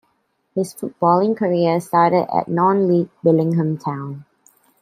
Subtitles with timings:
[0.55, 4.25] His footballing career started at non-league Billingham Town.